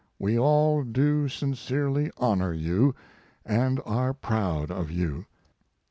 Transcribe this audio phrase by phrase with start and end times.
[0.17, 2.95] We all do sincerely honor you,
[3.45, 5.27] and are proud of you.